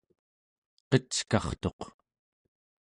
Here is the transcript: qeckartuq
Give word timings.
qeckartuq 0.89 1.79